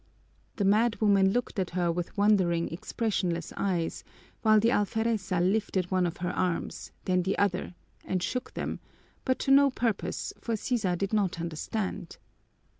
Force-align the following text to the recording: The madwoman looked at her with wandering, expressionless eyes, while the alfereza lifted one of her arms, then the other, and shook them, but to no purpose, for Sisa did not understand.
The 0.55 0.65
madwoman 0.65 1.31
looked 1.31 1.59
at 1.59 1.69
her 1.77 1.91
with 1.91 2.17
wandering, 2.17 2.71
expressionless 2.73 3.53
eyes, 3.55 4.03
while 4.41 4.59
the 4.59 4.71
alfereza 4.71 5.39
lifted 5.39 5.91
one 5.91 6.07
of 6.07 6.17
her 6.25 6.31
arms, 6.31 6.91
then 7.05 7.21
the 7.21 7.37
other, 7.37 7.75
and 8.03 8.23
shook 8.23 8.55
them, 8.55 8.79
but 9.25 9.37
to 9.37 9.51
no 9.51 9.69
purpose, 9.69 10.33
for 10.41 10.55
Sisa 10.55 10.95
did 10.95 11.13
not 11.13 11.39
understand. 11.39 12.17